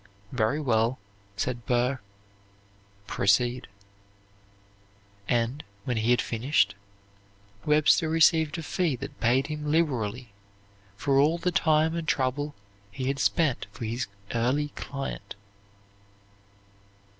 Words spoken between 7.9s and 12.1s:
received a fee that paid him liberally for all the time and